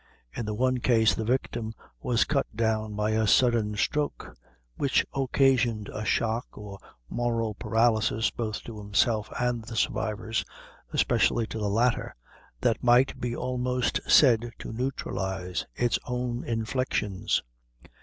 [0.35, 4.35] In the one case, the victim was cut down by a sudden stroke,
[4.75, 10.43] which occasioned a shock or moral paralysis both to himself and the survivors
[10.91, 12.15] especially to the latter
[12.61, 17.43] that might, be almost said to neutralize its own inflictions.